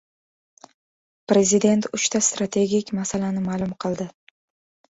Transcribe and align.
Prezident 1.33 1.87
uchta 1.99 2.23
strategik 2.31 2.93
masalani 3.03 3.45
ma’lum 3.53 3.79
qildi 3.87 4.09